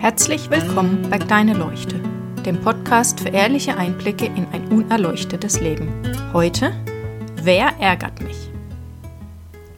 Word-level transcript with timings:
Herzlich 0.00 0.48
willkommen 0.48 1.10
bei 1.10 1.18
Kleine 1.18 1.54
Leuchte, 1.54 2.00
dem 2.46 2.60
Podcast 2.60 3.18
für 3.18 3.30
ehrliche 3.30 3.76
Einblicke 3.76 4.26
in 4.26 4.46
ein 4.52 4.68
unerleuchtetes 4.68 5.60
Leben. 5.60 5.92
Heute, 6.32 6.72
wer 7.42 7.70
ärgert 7.80 8.22
mich? 8.22 8.36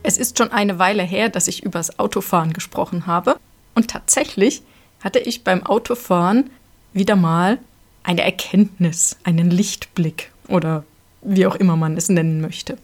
Es 0.03 0.19
ist 0.19 0.37
schon 0.37 0.53
eine 0.53 0.78
Weile 0.78 1.03
her, 1.03 1.30
dass 1.30 1.48
ich 1.48 1.62
übers 1.62 1.98
Autofahren 1.98 2.53
gesprochen 2.53 3.06
habe 3.06 3.38
und 3.74 3.88
tatsächlich 3.88 4.62
hatte 5.03 5.21
ich 5.21 5.42
beim 5.42 5.64
Autofahren 5.64 6.50
wieder 6.92 7.16
mal 7.16 7.58
eine 8.02 8.22
Erkenntnis, 8.22 9.16
einen 9.24 9.50
Lichtblick 9.50 10.32
oder 10.48 10.84
wie 11.22 11.46
auch 11.46 11.54
immer 11.54 11.76
man 11.76 11.96
es 11.96 12.10
nennen 12.10 12.42
möchte. 12.42 12.76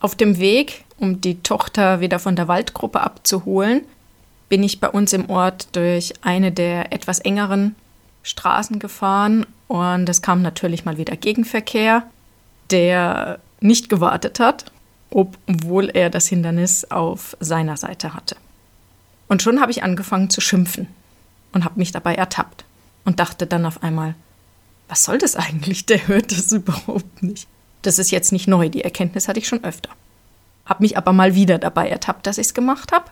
Auf 0.00 0.14
dem 0.14 0.38
Weg, 0.38 0.86
um 0.96 1.20
die 1.20 1.42
Tochter 1.42 2.00
wieder 2.00 2.18
von 2.18 2.36
der 2.36 2.48
Waldgruppe 2.48 3.02
abzuholen, 3.02 3.82
bin 4.52 4.62
ich 4.62 4.80
bei 4.80 4.90
uns 4.90 5.14
im 5.14 5.30
Ort 5.30 5.74
durch 5.74 6.12
eine 6.20 6.52
der 6.52 6.92
etwas 6.92 7.20
engeren 7.20 7.74
Straßen 8.22 8.78
gefahren 8.78 9.46
und 9.66 10.06
es 10.10 10.20
kam 10.20 10.42
natürlich 10.42 10.84
mal 10.84 10.98
wieder 10.98 11.16
Gegenverkehr, 11.16 12.02
der 12.70 13.38
nicht 13.60 13.88
gewartet 13.88 14.40
hat, 14.40 14.66
obwohl 15.08 15.88
er 15.88 16.10
das 16.10 16.26
Hindernis 16.26 16.84
auf 16.90 17.34
seiner 17.40 17.78
Seite 17.78 18.12
hatte. 18.12 18.36
Und 19.26 19.40
schon 19.40 19.58
habe 19.58 19.70
ich 19.70 19.84
angefangen 19.84 20.28
zu 20.28 20.42
schimpfen 20.42 20.86
und 21.54 21.64
habe 21.64 21.78
mich 21.78 21.90
dabei 21.90 22.14
ertappt 22.14 22.66
und 23.06 23.20
dachte 23.20 23.46
dann 23.46 23.64
auf 23.64 23.82
einmal, 23.82 24.14
was 24.86 25.04
soll 25.04 25.16
das 25.16 25.34
eigentlich? 25.34 25.86
Der 25.86 26.08
hört 26.08 26.30
das 26.30 26.52
überhaupt 26.52 27.22
nicht. 27.22 27.48
Das 27.80 27.98
ist 27.98 28.10
jetzt 28.10 28.32
nicht 28.32 28.48
neu, 28.48 28.68
die 28.68 28.84
Erkenntnis 28.84 29.28
hatte 29.28 29.38
ich 29.38 29.48
schon 29.48 29.64
öfter. 29.64 29.88
Hab 30.66 30.80
mich 30.80 30.98
aber 30.98 31.14
mal 31.14 31.34
wieder 31.34 31.56
dabei 31.56 31.88
ertappt, 31.88 32.26
dass 32.26 32.36
ich 32.36 32.48
es 32.48 32.54
gemacht 32.54 32.92
habe 32.92 33.06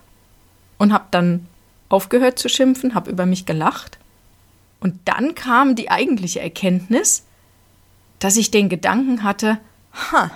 und 0.81 0.95
hab 0.95 1.13
dann 1.13 1.47
aufgehört 1.91 2.39
zu 2.39 2.49
schimpfen, 2.49 2.95
hab 2.95 3.07
über 3.07 3.27
mich 3.27 3.45
gelacht. 3.45 3.99
Und 4.81 4.99
dann 5.05 5.35
kam 5.35 5.77
die 5.77 5.91
eigentliche 5.91 6.41
Erkenntnis, 6.41 7.25
dass 8.19 8.39
ich 8.39 8.51
den 8.51 8.71
Gedanken 8.71 9.23
hatte, 9.23 9.59
ha, 9.93 10.31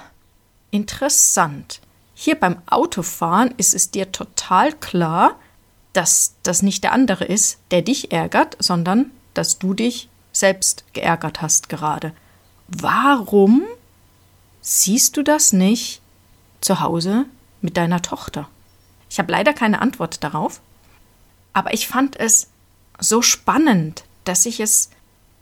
interessant. 0.70 1.80
Hier 2.14 2.34
beim 2.34 2.58
Autofahren 2.66 3.54
ist 3.56 3.74
es 3.74 3.90
dir 3.90 4.12
total 4.12 4.74
klar, 4.74 5.38
dass 5.94 6.34
das 6.42 6.60
nicht 6.60 6.84
der 6.84 6.92
andere 6.92 7.24
ist, 7.24 7.58
der 7.70 7.80
dich 7.80 8.12
ärgert, 8.12 8.58
sondern 8.62 9.12
dass 9.32 9.58
du 9.58 9.72
dich 9.72 10.10
selbst 10.30 10.84
geärgert 10.92 11.40
hast 11.40 11.70
gerade. 11.70 12.12
Warum 12.68 13.62
siehst 14.60 15.16
du 15.16 15.22
das 15.22 15.54
nicht 15.54 16.02
zu 16.60 16.80
Hause 16.80 17.24
mit 17.62 17.78
deiner 17.78 18.02
Tochter? 18.02 18.50
Ich 19.14 19.20
habe 19.20 19.30
leider 19.30 19.52
keine 19.52 19.80
Antwort 19.80 20.24
darauf, 20.24 20.60
aber 21.52 21.72
ich 21.72 21.86
fand 21.86 22.18
es 22.18 22.48
so 22.98 23.22
spannend, 23.22 24.02
dass 24.24 24.44
ich 24.44 24.58
es 24.58 24.90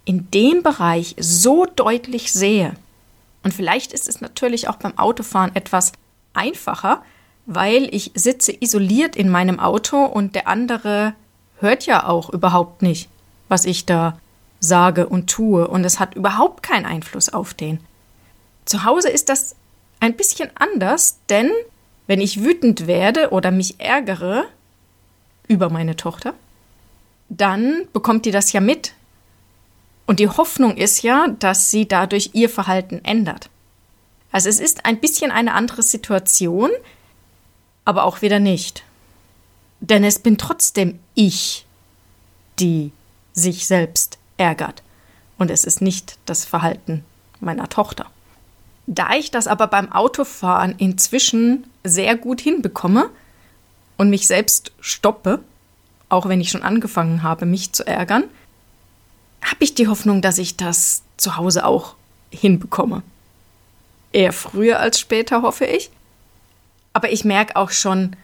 in 0.04 0.30
dem 0.30 0.62
Bereich 0.62 1.16
so 1.18 1.64
deutlich 1.64 2.34
sehe. 2.34 2.74
Und 3.42 3.54
vielleicht 3.54 3.94
ist 3.94 4.10
es 4.10 4.20
natürlich 4.20 4.68
auch 4.68 4.76
beim 4.76 4.98
Autofahren 4.98 5.56
etwas 5.56 5.92
einfacher, 6.34 7.02
weil 7.46 7.88
ich 7.94 8.10
sitze 8.14 8.52
isoliert 8.52 9.16
in 9.16 9.30
meinem 9.30 9.58
Auto 9.58 10.04
und 10.04 10.34
der 10.34 10.48
andere 10.48 11.14
hört 11.58 11.86
ja 11.86 12.06
auch 12.06 12.28
überhaupt 12.28 12.82
nicht, 12.82 13.08
was 13.48 13.64
ich 13.64 13.86
da 13.86 14.18
sage 14.60 15.08
und 15.08 15.30
tue 15.30 15.66
und 15.66 15.82
es 15.86 15.98
hat 15.98 16.14
überhaupt 16.14 16.62
keinen 16.62 16.84
Einfluss 16.84 17.30
auf 17.30 17.54
den. 17.54 17.80
Zu 18.66 18.84
Hause 18.84 19.08
ist 19.08 19.30
das 19.30 19.56
ein 19.98 20.14
bisschen 20.14 20.50
anders, 20.56 21.16
denn 21.30 21.50
wenn 22.06 22.20
ich 22.20 22.42
wütend 22.42 22.86
werde 22.86 23.30
oder 23.30 23.50
mich 23.50 23.80
ärgere 23.80 24.44
über 25.48 25.70
meine 25.70 25.96
Tochter, 25.96 26.34
dann 27.28 27.86
bekommt 27.92 28.26
die 28.26 28.30
das 28.30 28.52
ja 28.52 28.60
mit. 28.60 28.94
Und 30.06 30.20
die 30.20 30.28
Hoffnung 30.28 30.76
ist 30.76 31.02
ja, 31.02 31.28
dass 31.38 31.70
sie 31.70 31.86
dadurch 31.86 32.30
ihr 32.32 32.48
Verhalten 32.48 33.00
ändert. 33.04 33.48
Also 34.32 34.48
es 34.48 34.60
ist 34.60 34.84
ein 34.84 34.98
bisschen 34.98 35.30
eine 35.30 35.54
andere 35.54 35.82
Situation, 35.82 36.70
aber 37.84 38.04
auch 38.04 38.22
wieder 38.22 38.40
nicht. 38.40 38.82
Denn 39.80 40.04
es 40.04 40.18
bin 40.18 40.38
trotzdem 40.38 40.98
ich, 41.14 41.66
die 42.58 42.92
sich 43.32 43.66
selbst 43.66 44.18
ärgert. 44.36 44.82
Und 45.38 45.50
es 45.50 45.64
ist 45.64 45.80
nicht 45.82 46.18
das 46.26 46.44
Verhalten 46.44 47.04
meiner 47.40 47.68
Tochter. 47.68 48.06
Da 48.86 49.14
ich 49.14 49.30
das 49.30 49.46
aber 49.46 49.66
beim 49.68 49.92
Autofahren 49.92 50.74
inzwischen 50.78 51.64
sehr 51.84 52.16
gut 52.16 52.40
hinbekomme 52.40 53.10
und 53.96 54.10
mich 54.10 54.26
selbst 54.26 54.72
stoppe, 54.80 55.40
auch 56.08 56.28
wenn 56.28 56.40
ich 56.40 56.50
schon 56.50 56.62
angefangen 56.62 57.22
habe, 57.22 57.46
mich 57.46 57.72
zu 57.72 57.86
ärgern, 57.86 58.24
habe 59.42 59.64
ich 59.64 59.74
die 59.74 59.88
Hoffnung, 59.88 60.22
dass 60.22 60.38
ich 60.38 60.56
das 60.56 61.02
zu 61.16 61.36
Hause 61.36 61.64
auch 61.64 61.94
hinbekomme. 62.30 63.02
Eher 64.12 64.32
früher 64.32 64.80
als 64.80 65.00
später, 65.00 65.42
hoffe 65.42 65.64
ich. 65.64 65.90
Aber 66.92 67.10
ich 67.10 67.24
merke 67.24 67.56
auch 67.56 67.70
schon, 67.70 68.16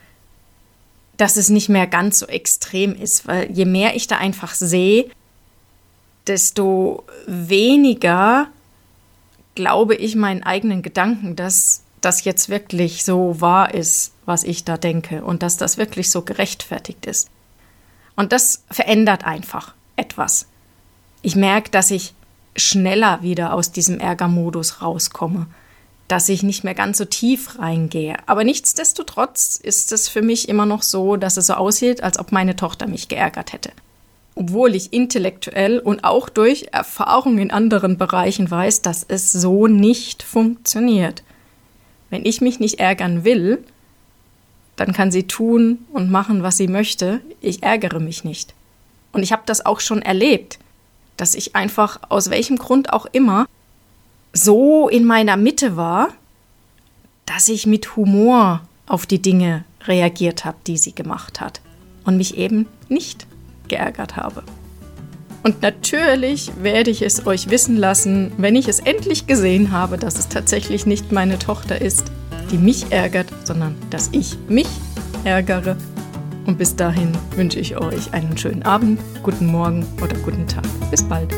dass 1.17 1.37
es 1.37 1.49
nicht 1.49 1.69
mehr 1.69 1.87
ganz 1.87 2.19
so 2.19 2.27
extrem 2.27 2.95
ist, 2.95 3.27
weil 3.27 3.51
je 3.51 3.65
mehr 3.65 3.97
ich 3.97 4.07
da 4.07 4.19
einfach 4.19 4.55
sehe, 4.55 5.11
desto 6.27 7.05
weniger 7.27 8.49
glaube 9.59 9.97
ich 9.97 10.15
meinen 10.15 10.45
eigenen 10.45 10.83
Gedanken, 10.83 11.35
dass 11.35 11.83
das 12.01 12.23
jetzt 12.23 12.49
wirklich 12.49 13.05
so 13.05 13.41
wahr 13.41 13.75
ist, 13.75 14.13
was 14.25 14.45
ich 14.45 14.63
da 14.63 14.77
denke 14.77 15.25
und 15.25 15.43
dass 15.43 15.57
das 15.57 15.79
wirklich 15.79 16.13
so 16.13 16.23
gerechtfertigt 16.23 17.07
ist. 17.07 17.29
Und 18.15 18.31
das 18.31 18.63
verändert 18.71 19.25
einfach 19.25 19.75
etwas. 19.97 20.47
Ich 21.23 21.35
merke, 21.35 21.73
dass 21.73 21.91
ich 21.91 22.15
schneller 22.55 23.21
wieder 23.23 23.53
aus 23.53 23.73
diesem 23.73 23.99
Ärgermodus 23.99 24.81
rauskomme, 24.81 25.49
dass 26.07 26.29
ich 26.29 26.45
nicht 26.45 26.63
mehr 26.63 26.75
ganz 26.75 26.99
so 26.99 27.05
tief 27.05 27.59
reingehe. 27.59 28.15
Aber 28.27 28.45
nichtsdestotrotz 28.45 29.57
ist 29.61 29.91
es 29.91 30.09
für 30.09 30.23
mich 30.23 30.49
immer 30.49 30.67
noch 30.67 30.85
so, 30.85 31.17
dass 31.17 31.37
es 31.37 31.49
so 31.49 31.55
aussieht, 31.55 32.05
als 32.05 32.21
ob 32.21 32.31
meine 32.31 32.55
Tochter 32.55 32.87
mich 32.87 33.09
geärgert 33.09 33.53
hätte 33.53 33.73
obwohl 34.39 34.77
ich 34.77 34.93
intellektuell 34.93 35.81
und 35.81 36.05
auch 36.05 36.29
durch 36.29 36.69
Erfahrung 36.71 37.39
in 37.39 37.51
anderen 37.51 37.99
Bereichen 37.99 38.49
weiß, 38.49 38.83
dass 38.83 39.05
es 39.07 39.33
so 39.33 39.67
nicht 39.67 40.23
funktioniert. 40.23 41.25
Wenn 42.09 42.25
ich 42.25 42.41
mich 42.41 42.61
nicht 42.61 42.79
ärgern 42.79 43.25
will, 43.25 43.65
dann 44.77 44.93
kann 44.93 45.11
sie 45.11 45.25
tun 45.25 45.81
und 45.93 46.13
machen, 46.13 46.45
was 46.45 46.57
sie 46.57 46.69
möchte. 46.69 47.21
Ich 47.41 47.65
ärgere 47.65 47.99
mich 47.99 48.23
nicht. 48.23 48.55
Und 49.11 49.25
ich 49.25 49.33
habe 49.33 49.43
das 49.45 49.67
auch 49.67 49.81
schon 49.81 50.03
erlebt, 50.03 50.61
dass 51.17 51.35
ich 51.35 51.57
einfach 51.57 51.99
aus 52.09 52.31
welchem 52.31 52.59
Grund 52.59 52.93
auch 52.93 53.07
immer 53.07 53.49
so 54.33 54.89
in 54.89 55.05
meiner 55.05 55.37
Mitte 55.37 55.77
war, 55.77 56.11
dass 57.27 57.49
ich 57.49 57.67
mit 57.67 57.97
Humor 57.97 58.61
auf 58.87 59.05
die 59.05 59.21
Dinge 59.21 59.65
reagiert 59.85 60.45
habe, 60.45 60.59
die 60.65 60.79
sie 60.79 60.95
gemacht 60.95 61.41
hat 61.41 61.61
und 62.05 62.17
mich 62.17 62.37
eben 62.37 62.67
nicht 62.89 63.28
geärgert 63.69 64.17
habe. 64.17 64.43
Und 65.43 65.63
natürlich 65.63 66.51
werde 66.61 66.91
ich 66.91 67.03
es 67.03 67.27
euch 67.27 67.49
wissen 67.49 67.77
lassen, 67.77 68.33
wenn 68.39 68.57
ich 68.57 68.69
es 68.69 68.81
endlich 68.81 69.27
gesehen 69.27 69.73
habe, 69.73 69.97
dass 69.97 70.19
es 70.19 70.29
tatsächlich 70.29 70.85
nicht 70.85 71.13
meine 71.13 71.39
Tochter 71.39 71.81
ist, 71.81 72.11
die 72.51 72.59
mich 72.59 72.91
ärgert, 72.91 73.29
sondern 73.45 73.77
dass 73.91 74.09
ich 74.13 74.37
mich 74.49 74.69
ärgere. 75.25 75.77
Und 76.47 76.59
bis 76.59 76.75
dahin 76.75 77.13
wünsche 77.37 77.61
ich 77.61 77.77
euch 77.77 78.13
einen 78.15 78.37
schönen 78.37 78.63
Abend, 78.63 79.01
guten 79.23 79.47
Morgen 79.47 79.87
oder 80.03 80.17
guten 80.19 80.47
Tag. 80.47 80.65
Bis 80.91 81.03
bald. 81.03 81.33